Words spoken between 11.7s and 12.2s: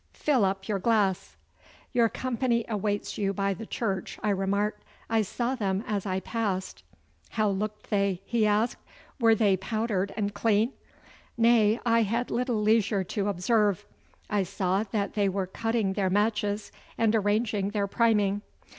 I